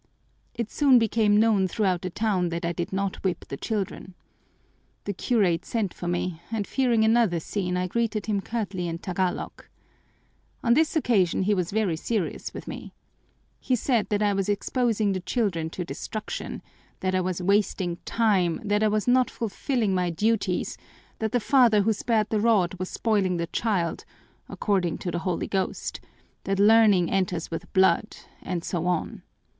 "It 0.55 0.71
soon 0.71 0.97
became 0.97 1.37
known 1.37 1.67
throughout 1.67 2.01
the 2.01 2.09
town 2.09 2.49
that 2.49 2.65
I 2.65 2.71
did 2.71 2.91
not 2.91 3.17
whip 3.23 3.47
the 3.49 3.55
children. 3.55 4.15
The 5.03 5.13
curate 5.13 5.63
sent 5.63 5.93
for 5.93 6.07
me, 6.07 6.41
and 6.51 6.65
fearing 6.65 7.03
another 7.05 7.39
scene 7.39 7.77
I 7.77 7.85
greeted 7.85 8.25
him 8.25 8.41
curtly 8.41 8.87
in 8.87 8.97
Tagalog. 8.97 9.65
On 10.63 10.73
this 10.73 10.95
occasion 10.95 11.43
he 11.43 11.53
was 11.53 11.69
very 11.69 11.95
serious 11.95 12.51
with 12.51 12.67
me. 12.67 12.93
He 13.59 13.75
said 13.75 14.09
that 14.09 14.23
I 14.23 14.33
was 14.33 14.49
exposing 14.49 15.11
the 15.11 15.19
children 15.19 15.69
to 15.69 15.85
destruction, 15.85 16.63
that 17.01 17.13
I 17.13 17.21
was 17.21 17.39
wasting 17.39 17.97
time, 18.03 18.59
that 18.67 18.81
I 18.81 18.87
was 18.87 19.07
not 19.07 19.29
fulfilling 19.29 19.93
my 19.93 20.09
duties, 20.09 20.79
that 21.19 21.31
the 21.31 21.39
father 21.39 21.83
who 21.83 21.93
spared 21.93 22.29
the 22.31 22.41
rod 22.41 22.73
was 22.79 22.89
spoiling 22.89 23.37
the 23.37 23.45
child 23.45 24.03
according 24.49 24.97
to 24.97 25.11
the 25.11 25.19
Holy 25.19 25.47
Ghost 25.47 25.99
that 26.45 26.57
learning 26.57 27.11
enters 27.11 27.51
with 27.51 27.71
blood, 27.71 28.15
and 28.41 28.63
so 28.63 28.87
on. 28.87 29.21